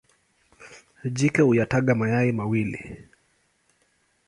Jike 1.13 1.41
huyataga 1.41 1.95
mayai 1.95 2.31
mawili. 2.31 3.07